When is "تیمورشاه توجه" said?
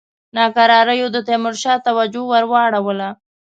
1.27-2.21